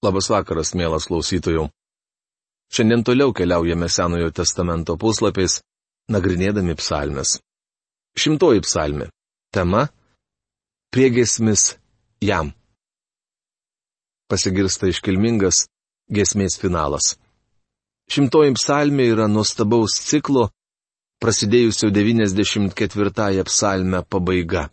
[0.00, 1.66] Labas vakaras, mielas klausytojų.
[2.72, 5.58] Šiandien toliau keliaujame Senojo testamento puslapiais,
[6.08, 7.34] nagrinėdami psalmes.
[8.16, 9.10] Šimtoji psalmė.
[9.52, 9.90] Tema-
[10.92, 11.76] priegesmis
[12.24, 12.54] jam.
[14.30, 15.66] Pasigirsta iškilmingas
[16.08, 17.18] gesmės finalas.
[18.08, 20.48] Šimtoji psalmė yra nuostabaus ciklo,
[21.20, 24.70] prasidėjusio 94 psalmę pabaiga.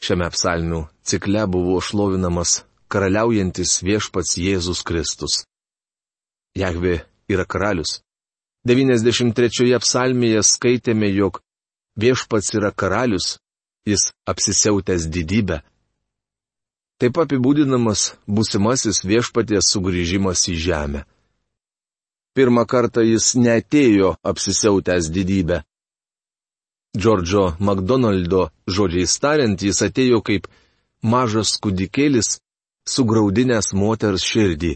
[0.00, 5.44] Šiame psalmių cikle buvo šlovinamas karaliaujantis viešpats Jėzus Kristus.
[6.58, 8.00] Jahve yra karalius.
[8.66, 11.40] 93 psalmėje skaitėme, jog
[11.96, 13.38] viešpats yra karalius,
[13.86, 15.62] jis apsisiautęs didybę.
[17.00, 21.06] Taip apibūdinamas būsimasis viešpaties sugrįžimas į žemę.
[22.36, 25.62] Pirmą kartą jis netėjo apsisiautęs didybę.
[26.98, 30.50] Džordžo McDonaldo žodžiais tariant, jis atėjo kaip
[31.02, 32.40] mažas kudikėlis,
[32.90, 34.74] sugraudinęs moters širdį.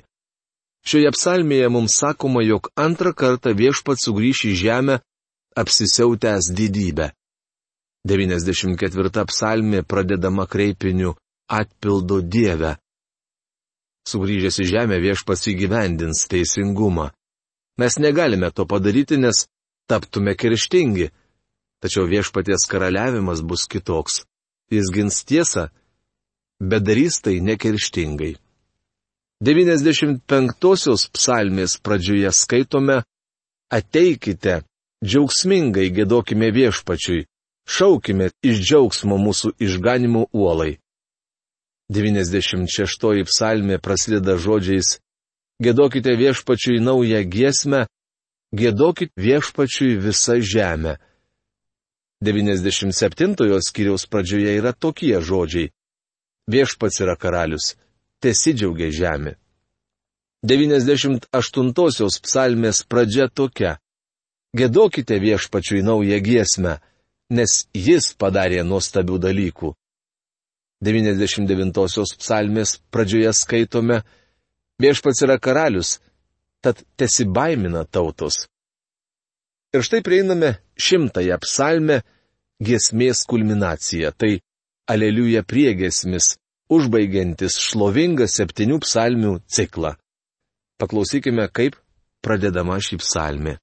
[0.85, 4.97] Šioje psalmėje mums sakoma, jog antrą kartą viešpat sugrįš į žemę
[5.56, 7.11] apsisiautęs didybę.
[8.05, 11.15] 94 psalmė pradedama kreipiniu
[11.48, 12.75] atpildo Dievę.
[14.05, 17.09] Sugrįžęs į žemę viešpas įgyvendins teisingumą.
[17.81, 19.47] Mes negalime to padaryti, nes
[19.89, 21.09] taptume kerštingi.
[21.81, 24.23] Tačiau viešpaties karaliavimas bus kitoks.
[24.69, 25.71] Jis gins tiesą
[26.60, 28.34] bet darys tai nekerštingai.
[29.44, 33.02] 95-osios psalmės pradžioje skaitome
[33.74, 34.62] Ateikite,
[35.05, 37.25] džiaugsmingai gėdokime viešpačiui,
[37.66, 40.78] šaukime iš džiaugsmo mūsų išganimo uolai.
[41.92, 44.98] 96 psalmė prasideda žodžiais
[45.62, 47.84] Gėdokite viešpačiui naują giesmę,
[48.50, 50.97] gėdokit viešpačiui visą žemę.
[52.25, 55.70] 97 skyriaus pradžioje yra tokie žodžiai
[56.50, 57.75] viešpats yra karalius,
[58.23, 59.34] tesidžiaugia žemė.
[60.45, 63.78] 98-osios psalmės pradžia tokia.
[64.55, 66.77] Gėdokite viešpačiui naują giesmę,
[67.33, 69.72] nes jis padarė nuostabių dalykų.
[70.84, 74.03] 99-osios psalmės pradžioje skaitome,
[74.78, 75.97] viešpats yra karalius,
[76.61, 78.44] tad tesibaimina tautos.
[79.75, 82.03] Ir štai prieiname šimtąją psalmę
[82.62, 84.12] giesmės kulminaciją.
[84.15, 84.37] Tai
[84.84, 86.34] Aleliuja priegesmis,
[86.69, 89.95] užbaigiantis šlovingą septynių psalmių ciklą.
[90.77, 91.78] Paklausykime, kaip
[92.25, 93.55] pradedama šį psalmį.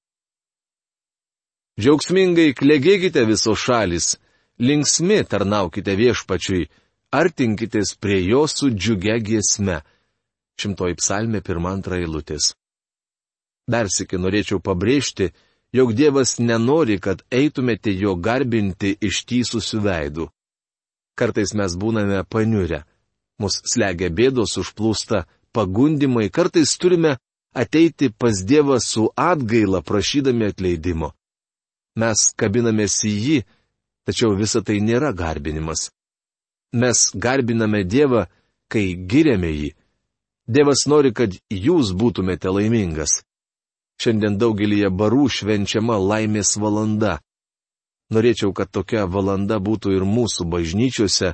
[1.81, 4.15] Džiaugsmingai klegėkite visos šalis,
[4.57, 6.65] linksmi tarnaukite viešpačiui,
[7.13, 9.77] artinkitės prie jo su džiugia giesme.
[10.57, 12.55] Šimtoji psalmė pirmą antrą eilutės.
[13.69, 15.29] Dar sėki norėčiau pabrėžti,
[15.73, 20.31] jog Dievas nenori, kad eitumėte jo garbinti ištysusių veidų.
[21.21, 22.79] Kartais mes būname paniurę.
[23.37, 27.19] Mus slegia bėdos užplūsta, pagundimai, kartais turime
[27.53, 31.11] ateiti pas Dievą su atgaila prašydami atleidimo.
[32.01, 33.37] Mes kabinamės į jį,
[34.09, 35.91] tačiau visa tai nėra garbinimas.
[36.73, 38.25] Mes garbiname Dievą,
[38.71, 39.71] kai giriame jį.
[40.47, 43.21] Dievas nori, kad jūs būtumėte laimingas.
[44.01, 47.19] Šiandien daugelįje barų švenčiama laimės valanda.
[48.11, 51.31] Norėčiau, kad tokia valanda būtų ir mūsų bažnyčiose,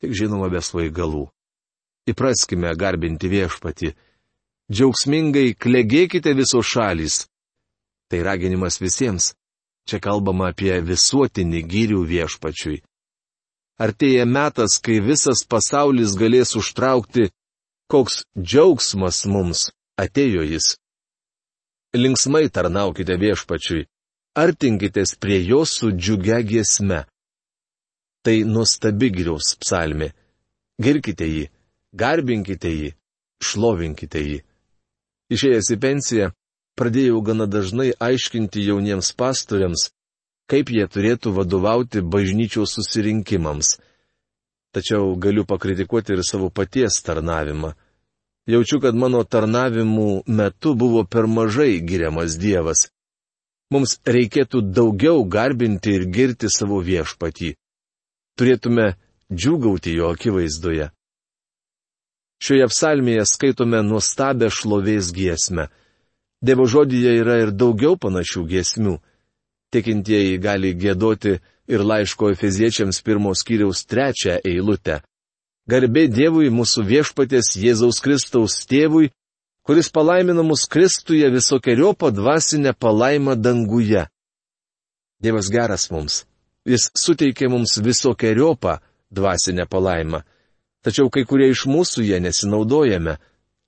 [0.00, 1.24] tik žinoma be svaigalų.
[2.06, 3.90] Įpraskime garbinti viešpati.
[4.70, 7.24] Džiaugsmingai klegėkite visos šalys.
[8.06, 9.32] Tai raginimas visiems.
[9.86, 12.78] Čia kalbama apie visuotinį gyrių viešpačiui.
[13.82, 17.28] Artėja metas, kai visas pasaulis galės užtraukti,
[17.90, 19.66] koks džiaugsmas mums
[19.98, 20.72] atėjo jis.
[21.94, 23.86] Linksmai tarnaukite viešpačiui
[24.36, 27.04] artinkitės prie jo su džiugia giesme.
[28.24, 30.10] Tai nuostabi giriaus psalmė.
[30.82, 31.44] Girkite jį,
[31.96, 32.90] garbinkite jį,
[33.40, 34.40] šlovinkite jį.
[35.32, 36.26] Išėjęs į pensiją,
[36.76, 39.88] pradėjau gana dažnai aiškinti jauniems pastoriams,
[40.50, 43.78] kaip jie turėtų vadovauti bažnyčios susirinkimams.
[44.76, 47.72] Tačiau galiu pakritikuoti ir savo paties tarnavimą.
[48.46, 52.90] Jaučiu, kad mano tarnavimų metu buvo per mažai giriamas Dievas.
[53.74, 57.54] Mums reikėtų daugiau garbinti ir girti savo viešpatį.
[58.38, 58.92] Turėtume
[59.32, 60.90] džiugauti jo akivaizdoje.
[62.42, 65.66] Šioje psalmėje skaitome nuostabę šlovės giesmę.
[66.44, 68.96] Dievo žodyje yra ir daugiau panašių giesmių.
[69.72, 75.00] Tikintieji gali gėdoti ir laiško Efeziečiams pirmos kiriaus trečią eilutę.
[75.66, 79.10] Garbė Dievui mūsų viešpatės Jėzaus Kristaus tėvui
[79.66, 84.06] kuris palaimino mus Kristuje visokiojo padvasinę palaimą danguje.
[85.22, 86.24] Dievas geras mums.
[86.66, 88.78] Jis suteikė mums visokiojopą
[89.10, 90.20] dvasinę palaimą.
[90.84, 93.16] Tačiau kai kurie iš mūsų ją nesinaudojame.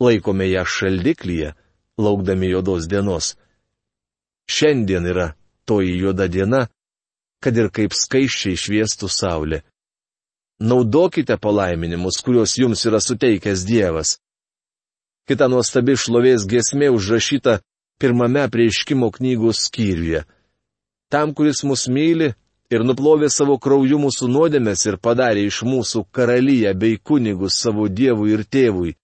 [0.00, 1.52] laikome ją šaldiklyje,
[1.98, 3.36] laukdami juodos dienos.
[4.50, 5.32] Šiandien yra
[5.64, 6.68] toji juoda diena,
[7.42, 9.62] kad ir kaip skaiščiai šviestų saulė.
[10.60, 14.18] Naudokite palaiminimus, kuriuos jums yra suteikęs Dievas.
[15.28, 17.58] Kita nuostabi šlovės gesmė užrašyta
[18.00, 20.22] pirmame prieiškimo knygos skyriuje.
[21.12, 22.30] Tam, kuris mus myli
[22.72, 28.32] ir nuplovė savo krauju mūsų nuodėmės ir padarė iš mūsų karalyje bei kunigus savo dievui
[28.38, 28.94] ir tėvui.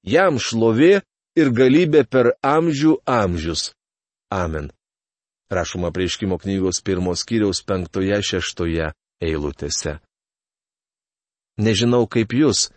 [0.00, 1.02] Jam šlovė
[1.36, 3.74] ir galybė per amžių amžius.
[4.32, 4.70] Amen.
[5.52, 8.88] Rašoma prieškimo knygos pirmos kiriaus penktoje šeštoje
[9.22, 9.98] eilutėse.
[11.60, 12.70] Nežinau kaip jūs,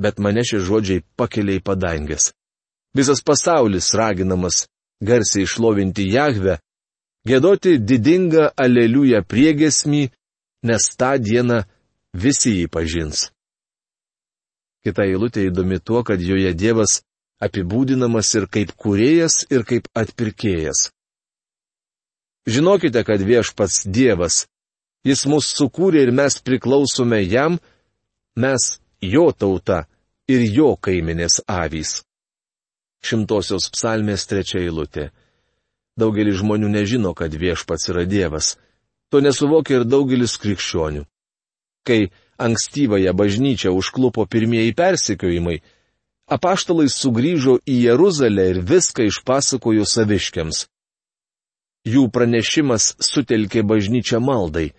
[0.00, 2.32] bet mane šie žodžiai pakelia į padangęs.
[2.96, 4.64] Visas pasaulis raginamas
[5.04, 6.56] garsiai išlovinti Jahvę,
[7.28, 10.06] gėdoti didingą aleliują priegesmį,
[10.68, 11.62] nes tą dieną
[12.16, 13.28] visi jį pažins.
[14.86, 17.02] Kita eilutė įdomi tuo, kad joje Dievas
[17.42, 20.88] apibūdinamas ir kaip kuriejas, ir kaip atpirkėjas.
[22.46, 24.46] Žinokite, kad viešpats Dievas,
[25.06, 27.60] Jis mus sukūrė ir mes priklausome jam,
[28.42, 28.64] mes
[28.98, 29.84] jo tauta
[30.26, 32.00] ir jo kaiminės avys.
[33.04, 35.10] Šimtosios psalmės trečia eilutė.
[35.96, 38.56] Daugelis žmonių nežino, kad viešpats yra Dievas.
[39.10, 41.06] To nesuvokia ir daugelis krikščionių.
[41.86, 45.60] Kai ankstyvąją bažnyčią užklupo pirmieji persikiojimai,
[46.26, 50.66] apaštalai sugrįžo į Jeruzalę ir viską išpasakojo saviškiams.
[51.86, 54.72] Jų pranešimas sutelkė bažnyčią maldai.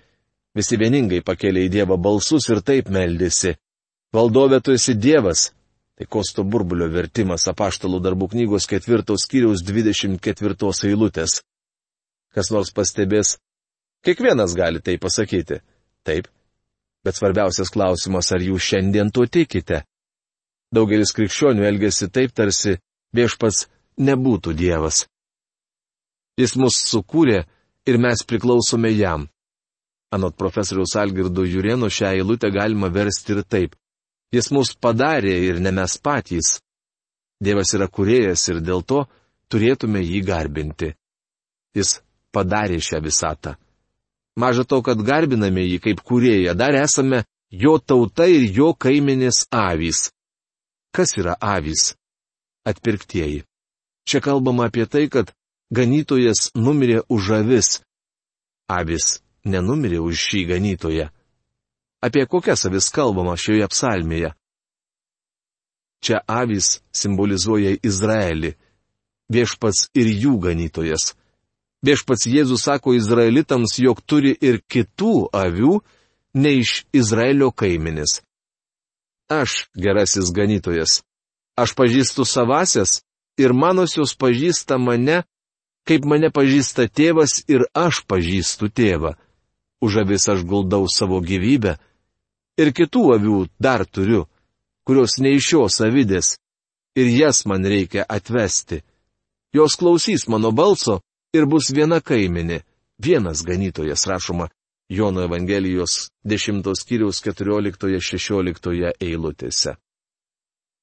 [0.58, 3.56] Visi vieningai pakėlė į Dievą balsus ir taip meldėsi.
[4.14, 5.52] Valdovė tu esi Dievas.
[5.98, 11.42] Tai Kosto burbulio vertimas apaštalų darbų knygos ketvirtos skyriaus 24 eilutės.
[12.34, 13.38] Kas nors pastebės,
[14.06, 15.64] kiekvienas gali tai pasakyti.
[16.06, 16.30] Taip,
[17.08, 19.86] Bet svarbiausias klausimas, ar jūs šiandien tuo tikite?
[20.76, 22.74] Daugelis krikščionių elgesi taip, tarsi
[23.16, 23.62] viešpats
[24.04, 25.06] nebūtų Dievas.
[26.36, 27.46] Jis mus sukūrė
[27.88, 29.24] ir mes priklausome jam.
[30.12, 33.80] Anot profesoriaus Algirdo Jurieno šią eilutę galima versti ir taip.
[34.34, 36.58] Jis mus padarė ir ne mes patys.
[37.44, 39.06] Dievas yra kuriejas ir dėl to
[39.52, 40.92] turėtume jį garbinti.
[41.78, 42.00] Jis
[42.36, 43.56] padarė šią visatą.
[44.38, 50.10] Maža to, kad garbiname jį kaip kurėją, dar esame jo tauta ir jo kaiminės avys.
[50.94, 51.94] Kas yra avys?
[52.68, 53.46] Atpirktieji.
[54.08, 55.32] Čia kalbama apie tai, kad
[55.74, 57.70] ganytojas numirė už avis.
[58.68, 61.08] Avis nenumirė už šį ganytoją.
[62.02, 64.34] Apie kokias avis kalbama šioje psalmėje?
[66.06, 68.54] Čia avys simbolizuoja Izraelį,
[69.34, 71.16] viešpats ir jų ganytojas.
[71.86, 75.80] Viešpats Jėzus sako izraelitams, jog turi ir kitų avių,
[76.38, 78.22] ne iš Izraelio kaiminis.
[79.30, 81.02] Aš, gerasis ganytojas,
[81.58, 83.02] aš pažįstu savasias
[83.38, 85.24] ir manosios pažįsta mane,
[85.88, 89.16] kaip mane pažįsta tėvas ir aš pažįstu tėvą.
[89.82, 91.78] Už avis aš guldau savo gyvybę.
[92.58, 94.26] Ir kitų avių dar turiu,
[94.88, 96.36] kurios ne iš šios avidės.
[96.98, 98.82] Ir jas man reikia atvesti.
[99.54, 101.02] Jos klausys mano balso
[101.34, 102.64] ir bus viena kaiminė,
[102.98, 104.50] vienas ganytojas rašoma
[104.90, 109.76] Jono Evangelijos 10 skyriaus 14-16 eilutėse.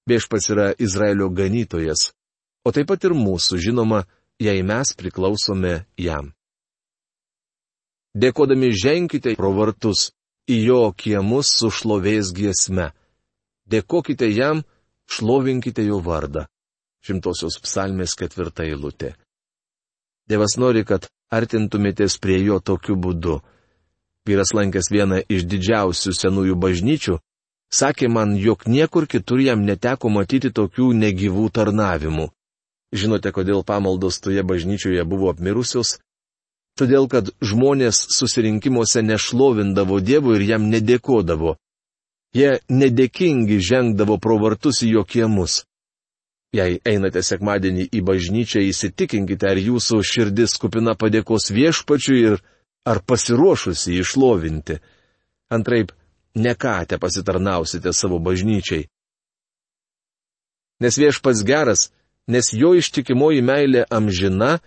[0.05, 2.11] Viešpats yra Izraelio ganytojas,
[2.65, 4.03] o taip pat ir mūsų, žinoma,
[4.39, 6.35] jei mes priklausome jam.
[8.15, 10.13] Dėkodami ženkite pro vartus
[10.51, 12.91] į jo kiemus su šlovės giesme.
[13.71, 14.63] Dėkokite jam,
[15.09, 16.47] šlovinkite jo vardą.
[17.05, 19.15] Šimtosios psalmės ketvirta eilutė.
[20.29, 23.41] Dievas nori, kad artintumėtės prie jo tokiu būdu.
[24.25, 27.19] Vyras lankęs vieną iš didžiausių senųjų bažnyčių,
[27.69, 32.31] sakė man, jog niekur kitur jam neteko matyti tokių negyvų tarnavimų.
[32.95, 35.99] Žinote, kodėl pamaldos toje bažnyčioje buvo apmirusios?
[36.75, 41.55] Todėl, kad žmonės susirinkimuose nešlovindavo Dievo ir jam nedėkodavo.
[42.35, 45.63] Jie nedėkingi žengdavo pro vartus į jo kiemus.
[46.55, 52.37] Jei einate sekmadienį į bažnyčią, įsitikinkite, ar jūsų širdis kupina padėkos viešpačiui ir
[52.87, 54.79] ar pasiruošusi išlovinti.
[55.55, 55.93] Antraip,
[56.35, 58.87] ne ką te pasitarnausite savo bažnyčiai.
[60.83, 61.89] Nes viešpats geras,
[62.27, 64.59] nes jo ištikimoji meilė amžina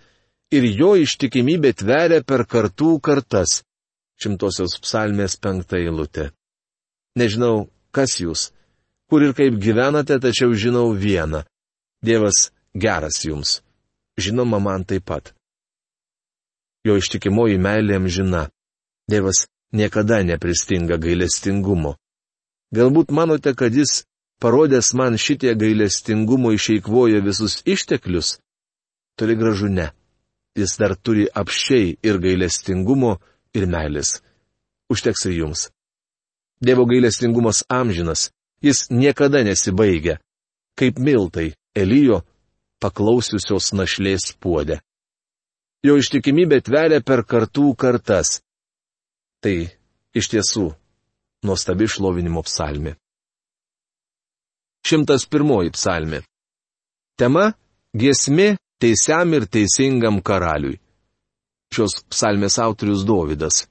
[0.54, 3.62] ir jo ištikimybė tveria per kartų kartas.
[4.18, 6.30] Šimtosios psalmės penktą eilutę.
[7.18, 8.48] Nežinau, kas jūs,
[9.10, 11.44] kur ir kaip gyvenate, tačiau žinau vieną
[12.02, 13.62] Dievas geras jums.
[14.18, 15.32] Žinoma, man taip pat.
[16.86, 18.48] Jo ištikimoji meilė amžina.
[19.10, 21.96] Dievas niekada nepristinga gailestingumo.
[22.74, 24.04] Galbūt manote, kad jis
[24.42, 28.38] parodęs man šitie gailestingumo išeikvoja visus išteklius?
[29.18, 29.90] Toli gražu ne.
[30.58, 33.18] Jis dar turi apšiai ir gailestingumo,
[33.54, 34.18] ir meilės.
[34.90, 35.68] Užteks ir jums.
[36.58, 38.30] Dievo gailestingumas amžinas,
[38.64, 40.18] jis niekada nesibaigia.
[40.78, 42.24] Kaip miltai, Elijo,
[42.82, 44.80] paklausiusios našlės puodė.
[45.86, 48.40] Jo ištikimybė tveria per kartų kartas.
[49.42, 49.70] Tai
[50.18, 50.72] iš tiesų
[51.46, 52.96] nuostabi šlovinimo psalmi.
[54.82, 56.22] 101 psalmi.
[57.18, 57.52] Tema-
[58.00, 60.78] giesmė teisiam ir teisingam karaliui.
[61.74, 63.66] Šios psalmės autorius Dovydas.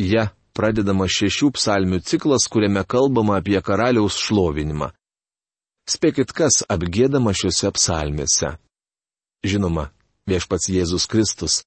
[0.00, 4.90] Ja pradedama šešių psalmių ciklas, kuriame kalbama apie karaliaus šlovinimą.
[5.88, 8.52] Spėkit, kas apgėdama šiuose psalmėse.
[9.46, 9.88] Žinoma,
[10.28, 11.62] viešpats Jėzus Kristus,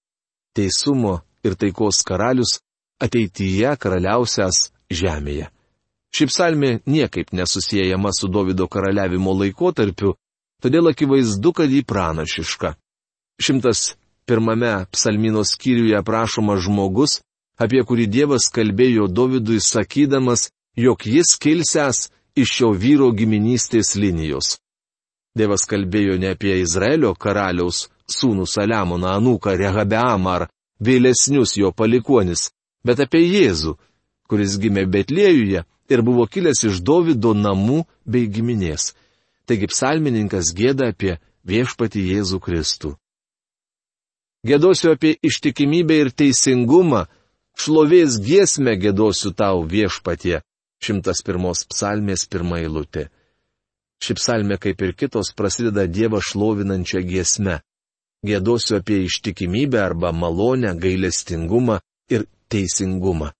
[0.53, 2.59] teisumo ir taikos karalius,
[3.01, 5.49] ateityje karaliausias žemėje.
[6.13, 10.13] Ši psalmė niekaip nesusijęjama su Davido karaliavimo laikotarpiu,
[10.63, 12.73] todėl akivaizdu, kad jį pranašiška.
[13.43, 13.93] Šimtas
[14.25, 17.19] pirmame psalmino skyriuje aprašomas žmogus,
[17.59, 24.57] apie kurį Dievas kalbėjo Dovydui sakydamas, jog jis kilsęs iš šio vyro giminystės linijos.
[25.37, 30.47] Dievas kalbėjo ne apie Izraelio karaliaus sūnų Saliamoną, anūką Rehabeamą ar
[30.79, 32.51] vėlesnius jo palikonis,
[32.85, 33.75] bet apie Jėzų,
[34.29, 38.93] kuris gimė Betlėjuje ir buvo kilęs iš Davido namų bei giminės.
[39.47, 42.93] Taigi psalmininkas gėda apie viešpati Jėzų Kristų.
[44.47, 47.05] Gėdosiu apie ištikimybę ir teisingumą,
[47.59, 50.41] šlovės giesmę gėdosiu tau viešpatie.
[50.83, 53.07] 101 psalmės pirmą eilutė.
[54.03, 57.61] Ši psalmė, kaip ir kitos, prasideda Dievą šlovinančią giesmę.
[58.27, 61.79] Gėdosiu apie ištikimybę arba malonę, gailestingumą
[62.11, 63.31] ir teisingumą.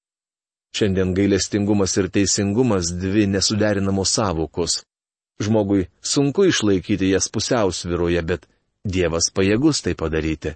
[0.73, 4.81] Šiandien gailestingumas ir teisingumas dvi nesuderinamos savokos.
[5.41, 8.45] Žmogui sunku išlaikyti jas pusiausviroje, bet
[8.83, 10.53] Dievas pajėgus tai padaryti.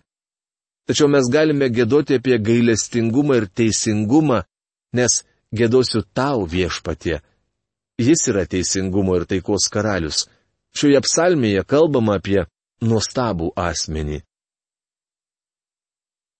[0.87, 4.43] Tačiau mes galime gėdoti apie gailestingumą ir teisingumą,
[4.95, 5.23] nes
[5.55, 7.21] gėdosiu tau viešpatie.
[7.97, 10.27] Jis yra teisingumo ir taikos karalius.
[10.77, 12.43] Šioje psalmėje kalbama apie
[12.83, 14.21] nuostabų asmenį.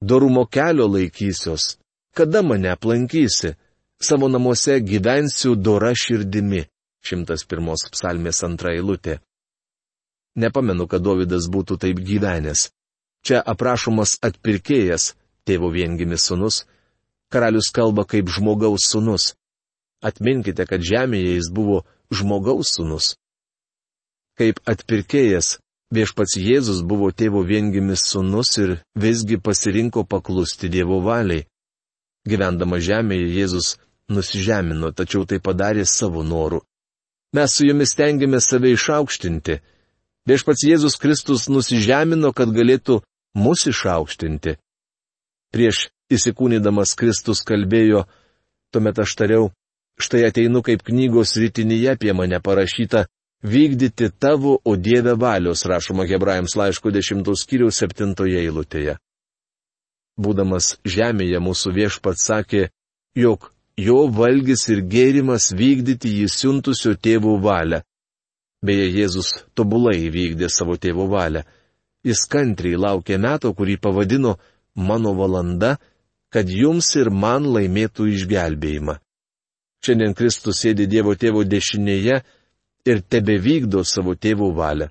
[0.01, 1.77] Dorumo kelio laikysios,
[2.13, 3.55] kada mane aplankysi,
[3.99, 6.67] savo namuose gyvensiu dora širdimi.
[7.05, 9.19] 101 psalmės antra eilutė.
[10.37, 12.69] Nepamenu, kad Davidas būtų taip gyvenęs.
[13.25, 15.15] Čia aprašomas atpirkėjas,
[15.47, 16.65] tėvo viengimis sunus.
[17.33, 19.33] Karalius kalba kaip žmogaus sunus.
[20.05, 21.81] Atminkite, kad žemėje jis buvo
[22.13, 23.15] žmogaus sunus.
[24.37, 25.57] Kaip atpirkėjas,
[25.91, 31.47] viešpats Jėzus buvo tėvo viengimis sunus ir visgi pasirinko paklusti Dievo valiai.
[32.29, 33.75] Gyvendama žemėje Jėzus
[34.13, 36.61] nusižemino, tačiau tai padarė savo noru.
[37.35, 39.59] Mes su jumis tengiamės save išaukštinti.
[40.27, 43.01] Viešpats Jėzus Kristus nusižemino, kad galėtų
[43.35, 44.55] mus išaukštinti.
[45.51, 48.05] Prieš įsikūnydamas Kristus kalbėjo,
[48.71, 49.49] tuomet aš tariau,
[49.99, 53.05] štai ateinu kaip knygos rytinyje apie mane parašyta,
[53.43, 58.97] vykdyti tavo, o Dieve valios, rašoma Hebrajams laiško 10 skyriaus 7 eilutėje.
[60.17, 62.69] Būdamas žemėje mūsų viešpats sakė,
[63.15, 67.83] jog jo valgys ir gėrimas vykdyti jį siuntusio tėvų valią.
[68.65, 71.43] Beje, Jėzus tobulai įvykdė savo tėvo valią.
[72.05, 74.37] Jis kantriai laukė meto, kurį pavadino
[74.73, 75.77] mano valanda,
[76.33, 78.97] kad jums ir man laimėtų išgelbėjimą.
[79.85, 82.17] Šiandien Kristus sėdi Dievo tėvo dešinėje
[82.89, 84.89] ir tebe vykdo savo tėvo valią.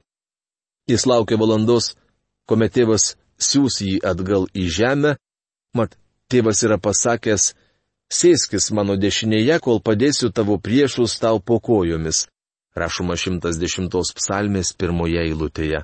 [0.86, 1.96] Jis laukia valandos,
[2.46, 5.16] kuomet tėvas siūs jį atgal į žemę,
[5.74, 5.96] mat
[6.30, 7.50] tėvas yra pasakęs,
[8.12, 12.26] sėskis mano dešinėje, kol padėsiu tavo priešus tau po kojomis.
[12.76, 15.82] Rašoma 110 psalmės pirmoje eilutėje.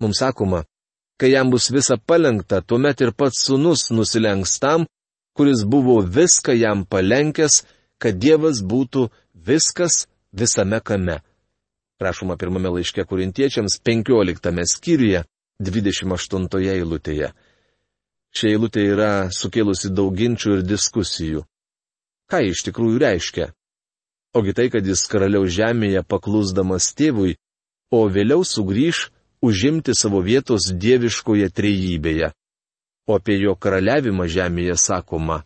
[0.00, 0.62] Mums sakoma,
[1.20, 4.86] kai jam bus visa palengta, tuomet ir pats sunus nusilenks tam,
[5.36, 7.64] kuris buvo viską jam palenkęs,
[7.98, 11.20] kad Dievas būtų viskas visame kame.
[12.00, 15.24] Rašoma pirmame laiške kurintiečiams 15 skyriuje
[15.58, 17.32] 28 eilutėje.
[18.36, 21.44] Šia eilutė yra sukėlusi daug ginčių ir diskusijų.
[22.28, 23.46] Ką iš tikrųjų reiškia?
[24.36, 27.38] Ogi tai, kad jis karaliaus žemėje paklusdamas tėvui,
[27.90, 29.08] o vėliau sugrįž
[29.40, 32.32] užimti savo vietos dieviškoje trejybėje.
[33.08, 35.42] O apie jo karaliavimą žemėje sakoma.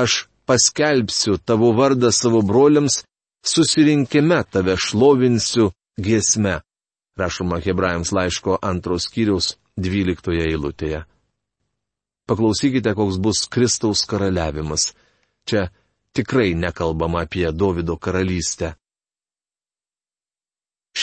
[0.00, 3.02] Aš paskelbsiu tavo vardą savo broliams,
[3.44, 6.62] susirinkime tave šlovinsiu giesme.
[7.20, 11.04] Rašoma Hebrajams laiško antros kiriaus dvyliktoje eilutėje.
[12.28, 14.94] Paklausykite, koks bus Kristaus karaliavimas.
[15.48, 15.68] Čia
[16.16, 18.74] tikrai nekalbama apie Davido karalystę.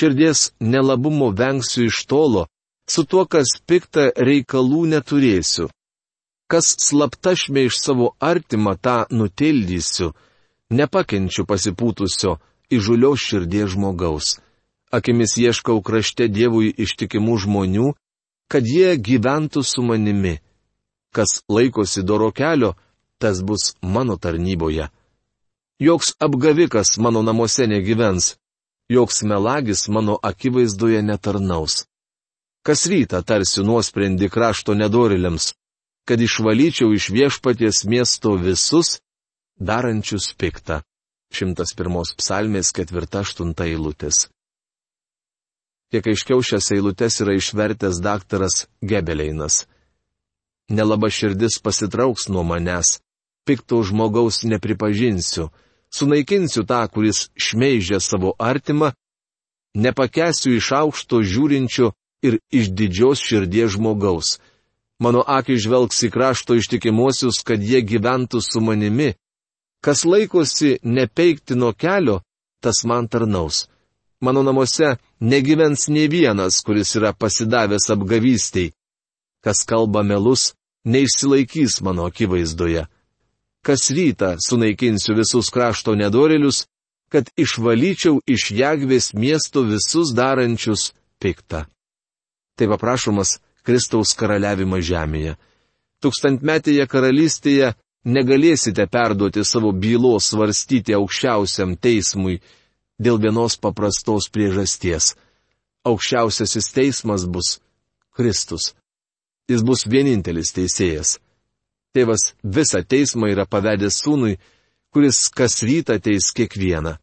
[0.02, 2.46] širdies nelabumo vengsiu iš tolo,
[2.90, 5.68] su tuo, kas pikta reikalų neturėsiu.
[6.52, 10.12] Kas slapta šmeiž savo artimą, tą nutildysiu,
[10.78, 12.40] nepakenčiu pasipūtusio,
[12.76, 14.40] įžulios širdies žmogaus.
[14.92, 17.94] Akimis ieškau krašte Dievui ištikimų žmonių,
[18.52, 20.40] kad jie gyventų su manimi.
[21.16, 22.74] Kas laikosi doro kelio,
[23.20, 24.90] tas bus mano tarnyboje.
[25.80, 28.36] Joks apgavikas mano namuose negyvens,
[28.90, 31.86] joks melagis mano akivaizdoje netarnaus.
[32.66, 35.54] Kas rytą tarsi nuosprendį krašto nedoriliams,
[36.06, 39.00] kad išvalyčiau iš viešpaties miesto visus,
[39.58, 40.82] darančius piktą.
[41.32, 44.28] 101 psalmės 4-8 eilutės.
[45.92, 49.66] Kiek aiškiau šias eilutes yra išvertęs daktaras Gebeleinas.
[50.72, 53.02] Nelaba širdis pasitrauks nuo manęs,
[53.46, 55.50] pikto žmogaus nepripažinsiu,
[55.92, 58.94] sunaikinsiu tą, kuris šmeižia savo artimą,
[59.76, 61.92] nepakesiu iš aukšto žiūrinčio
[62.24, 64.40] ir iš didžios širdies žmogaus.
[65.02, 69.16] Mano akis žvelgs į krašto ištikimuosius, kad jie gyventų su manimi.
[69.82, 72.22] Kas laikosi nepeikti nuo kelio,
[72.62, 73.66] tas man tarnaus.
[74.22, 78.74] Mano namuose negyvens ne vienas, kuris yra pasidavęs apgavystiai.
[79.42, 82.86] Kas kalba melus, neišsilaikys mano akivaizdoje.
[83.62, 86.66] Kas rytą sunaikinsiu visus krašto nedorelius,
[87.12, 91.66] kad išvalyčiau iš Jagvės miesto visus darančius piktą.
[92.58, 95.36] Taip aprašomas Kristaus karaliavimas žemėje.
[96.02, 97.74] Tūkstantmetėje karalystėje
[98.06, 102.40] negalėsite perduoti savo bylos svarstyti aukščiausiam teismui,
[102.98, 105.14] dėl vienos paprastos priežasties.
[105.86, 107.60] Aukščiausiasis teismas bus
[108.18, 108.74] Kristus.
[109.50, 111.18] Jis bus vienintelis teisėjas.
[111.96, 114.38] Tėvas visą teismą yra pavedęs sūnui,
[114.94, 116.96] kuris kas rytą teis kiekvieną.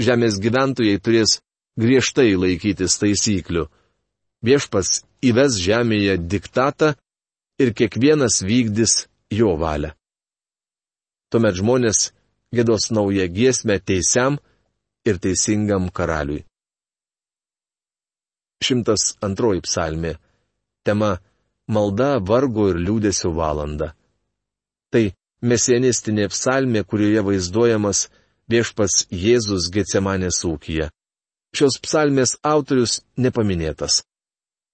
[0.00, 1.38] Žemės gyventojai turės
[1.80, 3.66] griežtai laikytis taisyklių.
[4.46, 6.94] Viešpas įves žemėje diktatą
[7.60, 9.92] ir kiekvienas vykdys jo valią.
[11.32, 12.10] Tuomet žmonės
[12.54, 14.38] gėdos naują giesmę teisiam,
[15.06, 16.42] ir teisingam karaliui.
[18.62, 20.16] 102 psalmė.
[20.82, 21.18] Tema-
[21.68, 23.92] malda vargo ir liūdėsio valanda.
[24.92, 25.04] Tai
[25.42, 28.06] mesienistinė psalmė, kurioje vaizduojamas
[28.50, 30.90] viešpas Jėzus Getsemanės ūkija.
[31.56, 34.04] Šios psalmės autorius nepaminėtas.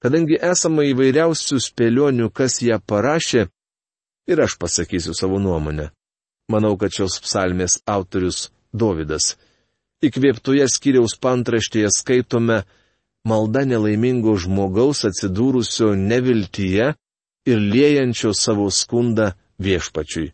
[0.02, 3.46] Kadangi esama įvairiausių spėlionių, kas ją parašė,
[4.26, 5.92] ir aš pasakysiu savo nuomonę.
[6.50, 9.36] Manau, kad šios psalmės autorius Dovydas
[10.02, 12.64] Įkvėptoje skyriaus pantraštėje skaitome
[13.28, 16.92] malda nelaimingo žmogaus atsidūrusio neviltyje
[17.46, 19.32] ir liejančio savo skundą
[19.62, 20.32] viešpačiui.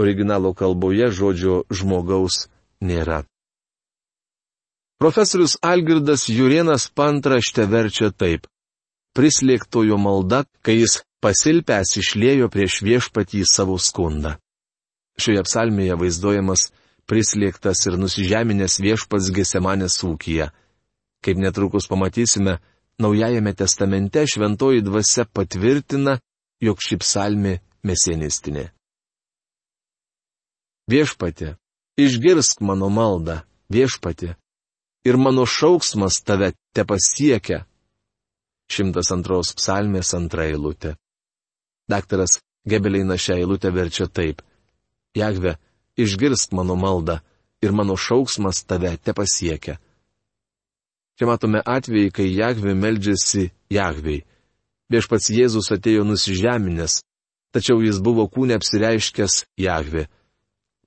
[0.00, 2.46] Originalo kalboje žodžio žmogaus
[2.80, 3.22] nėra.
[5.02, 8.46] Profesorius Algirdas Jurienas pantraštę verčia taip.
[9.12, 14.38] Prislėgtojo malda, kai jis pasilpęs išlėjo prieš viešpatį savo skundą.
[15.20, 16.70] Šioje psalmėje vaizduojamas
[17.10, 20.48] prislėgtas ir nusižeminęs viešpats Gesemanės ūkija.
[21.22, 22.58] Kaip netrukus pamatysime,
[22.98, 26.18] Naujajame testamente šventoji dvasia patvirtina,
[26.60, 28.68] jog ši psalmi mesienistinė.
[30.92, 31.54] Viešpatė,
[31.98, 33.40] išgirsk mano maldą,
[33.72, 34.34] viešpatė,
[35.08, 37.64] ir mano šauksmas tave te pasiekia.
[38.70, 40.94] 102 psalmės antra eilutė.
[41.90, 44.44] Daktaras Gebeleina šią eilutę verčia taip.
[45.18, 45.56] Jagve,
[45.98, 47.18] išgirsk mano maldą
[47.64, 49.80] ir mano šauksmas tave te pasiekia.
[51.18, 54.24] Čia matome atvejį, kai Jahvi meldžiasi Jahviai.
[54.92, 57.00] Viešpats Jėzus atėjo nusižeminęs,
[57.52, 60.06] tačiau jis buvo kūne apsireiškęs Jahvi.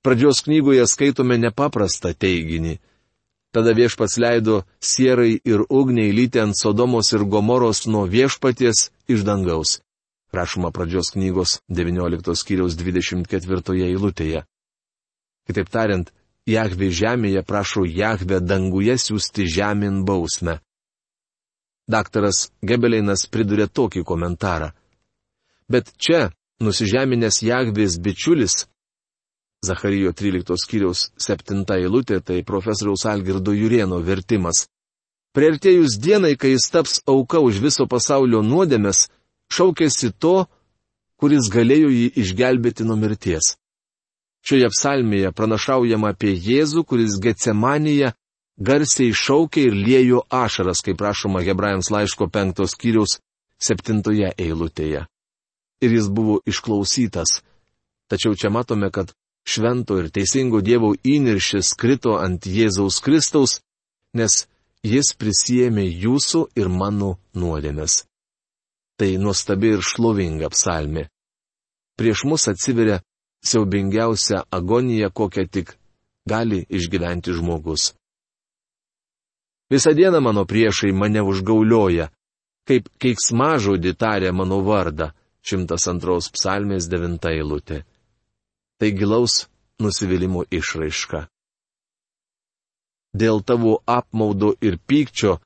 [0.06, 2.76] Pradžios knygoje skaitome nepaprastą teiginį.
[3.54, 9.80] Tada viešpats leido sierai ir ugniai lyti ant Sodomos ir Gomoros nuo viešpaties iš dangaus.
[10.34, 14.44] Rašoma pradžios knygos 19 skyriaus 24 eilutėje.
[15.46, 16.10] Kitaip tariant,
[16.46, 20.60] Jahve žemėje prašo Jahve danguje siūsti žemyn bausmę.
[21.90, 24.70] Daktaras Gebeleinas pridurė tokį komentarą.
[25.70, 26.30] Bet čia,
[26.62, 28.66] nusižeminęs Jahvės bičiulis,
[29.66, 34.66] Zacharijo 13 skyriaus 7 eilutė, tai profesoriaus Algirdo Jurieno vertimas.
[35.34, 39.08] Priartėjus dienai, kai jis taps auka už viso pasaulio nuodėmės,
[39.52, 40.46] šaukėsi to,
[41.18, 43.56] kuris galėjo jį išgelbėti nuo mirties.
[44.46, 48.12] Šioje psalmėje pranašaujama apie Jėzų, kuris Getsemanėje
[48.56, 53.18] garsiai šaukė ir lėjo ašaras, kaip prašoma Hebrajams laiško penktos kiriaus
[53.58, 55.06] septintoje eilutėje.
[55.82, 57.40] Ir jis buvo išklausytas.
[58.06, 59.10] Tačiau čia matome, kad
[59.46, 63.58] švento ir teisingo Dievo įniršis krito ant Jėzaus Kristaus,
[64.14, 64.46] nes
[64.86, 68.04] jis prisijėmė jūsų ir mano nuodėmes.
[68.96, 71.04] Tai nuostabi ir šlovinga psalmi.
[71.98, 73.02] Prieš mus atsiveria
[73.46, 75.76] siaubingiausia agonija, kokią tik
[76.26, 77.94] gali išgyventi žmogus.
[79.70, 82.10] Visą dieną mano priešai mane užgaulioja,
[82.66, 85.10] kaip keiksmažodį tarė mano vardą,
[85.46, 87.82] 102 psalmės 9 eilutė.
[88.78, 89.46] Tai gilaus
[89.82, 91.26] nusivylimų išraiška.
[93.16, 95.38] Dėl tavo apmaudo ir pykčio,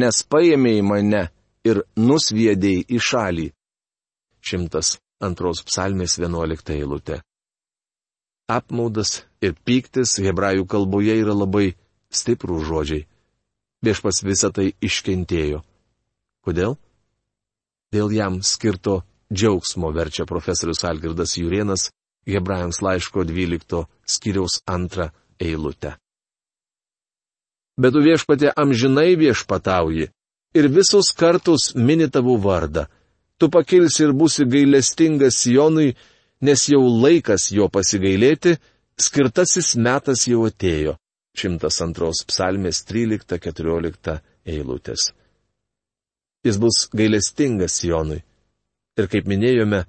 [0.00, 1.22] nes paėmėjai mane
[1.64, 3.48] ir nusviedėjai į šalį.
[5.20, 7.20] 102 psalmės 11 eilutė.
[8.50, 11.74] Apmaudas ir pyktis hebrajų kalboje yra labai
[12.10, 13.06] stiprų žodžiai.
[13.84, 15.62] Viešpas visą tai iškentėjo.
[16.44, 16.76] Kodėl?
[17.94, 19.00] Dėl jam skirto
[19.32, 21.90] džiaugsmo verčia profesorius Algirdas Jurienas
[22.26, 25.96] Hebrajams laiško 12 skyriaus antrą eilutę.
[27.80, 30.10] Bet tu viešpatė amžinai viešpatauji
[30.58, 32.86] ir visus kartus mini tavo vardą.
[33.40, 35.94] Tu pakilsi ir būsi gailestingas Jonui,
[36.44, 38.58] nes jau laikas jo pasigailėti,
[39.00, 40.98] skirtasis metas jau atėjo.
[41.40, 45.10] 102 psalmės 13-14 eilutės.
[46.44, 48.20] Jis bus gailestingas Jonui.
[48.98, 49.84] Ir kaip minėjome,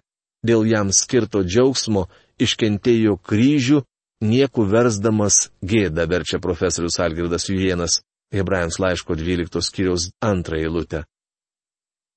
[0.45, 2.05] dėl jam skirto džiaugsmo
[2.39, 3.81] iškentėjo kryžių,
[4.21, 7.99] nieku versdamas gėdą, verčia profesorius Algirdas Jujienas,
[8.31, 11.03] Hebrajams laiško 12 skyriaus antrą eilutę.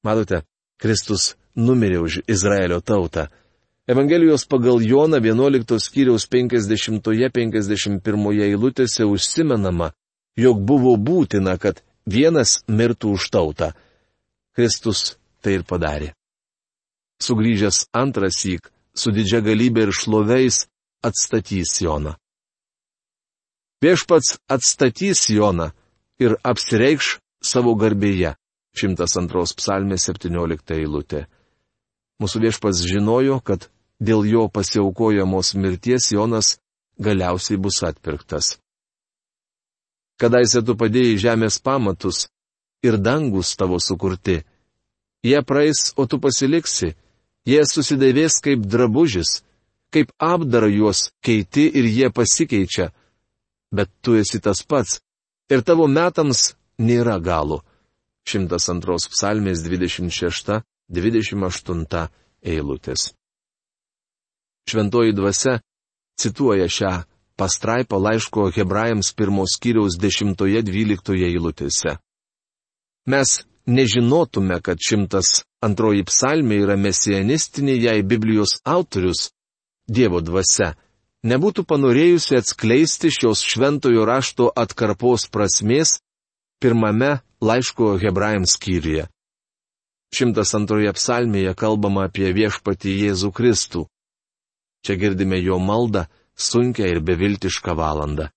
[0.04, 0.44] Matote,
[0.80, 3.26] Kristus numirė už Izraelio tautą.
[3.86, 9.92] Evangelijos pagal Joną 11 skyriaus 50-51 eilutėse užsimenama,
[10.36, 13.72] jog buvo būtina, kad vienas mirtų už tautą.
[14.56, 16.14] Kristus tai ir padarė
[17.24, 20.64] sugrįžęs antras įk, su didžia galybė ir šloveis,
[21.04, 22.16] atstatys Joną.
[23.84, 25.70] Viešpats atstatys Joną
[26.22, 28.34] ir apsireikš savo garbėje.
[28.74, 31.24] 102 psalmė 17 eilutė.
[32.22, 33.68] Mūsų viešpats žinojo, kad
[34.00, 36.56] dėl jo pasiaukojamos mirties Jonas
[36.98, 38.58] galiausiai bus atpirktas.
[40.20, 42.28] Kadaise tu padėjai žemės pamatus
[42.86, 44.42] ir dangus tavo sukurti.
[45.24, 46.92] Jie praeis, o tu pasiliksi,
[47.44, 49.42] Jie susidėvės kaip drabužis,
[49.92, 52.88] kaip apdara juos keiti ir jie pasikeičia.
[53.74, 55.02] Bet tu esi tas pats
[55.52, 57.60] ir tavo metams nėra galo.
[58.28, 62.08] 102 psalmės 26-28
[62.44, 63.14] eilutės.
[64.68, 65.60] Šventoji dvasia
[66.20, 67.02] cituoja šią
[67.36, 71.98] pastraipą laiško hebrajams pirmos kiriaus 10-12 eilutėse.
[73.06, 79.30] Mes nežinotume, kad šimtas antroji psalmė yra mesianistinė jai Biblijos autorius,
[79.84, 80.70] Dievo dvasia,
[81.28, 85.98] nebūtų panorėjusi atskleisti šios šventojo rašto atkarpos prasmės
[86.56, 89.06] pirmame laiško hebrajams skyriuje.
[90.14, 93.82] Šimtas antroje psalmėje kalbama apie viešpatį Jėzų Kristų.
[94.84, 98.28] Čia girdime jo maldą, sunkę ir beviltišką valandą.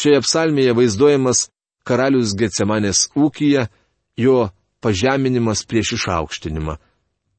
[0.00, 1.48] Šioje psalmėje vaizduojamas
[1.86, 3.68] karalius Getsemanės ūkija,
[4.16, 4.48] jo
[4.82, 6.78] pažeminimas prieš išaukštinimą.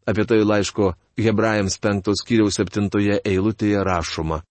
[0.05, 4.43] Apie tai laiško Hebrajams penktos kiriaus septintoje eilutėje rašoma.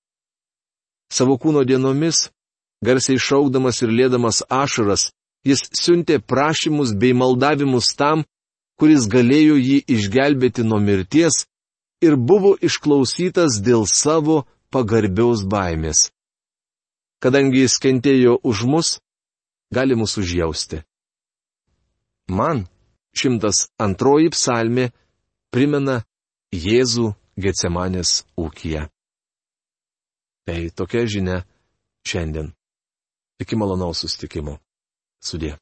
[1.12, 2.28] Savo kūno dienomis,
[2.82, 5.12] garsiai šaukdamas ir lėdamas ašaras,
[5.44, 8.24] jis siuntė prašymus bei maldavimus tam,
[8.80, 11.44] kuris galėjo jį išgelbėti nuo mirties
[12.04, 16.10] ir buvo išklausytas dėl savo pagarbiaus baimės.
[17.22, 18.88] Kadangi jis kentėjo už mus,
[19.72, 20.82] gali mus užjausti.
[22.28, 22.66] Man
[23.16, 24.90] šimtas antroji psalmė
[25.54, 26.02] primena
[26.54, 28.88] Jėzų Getsemanės ūkiją.
[30.44, 31.38] Tai tokia žinia
[32.06, 32.52] šiandien.
[33.40, 34.60] Iki malonaus sustikimo.
[35.26, 35.58] суде.